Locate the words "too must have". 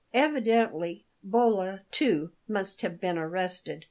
1.91-2.99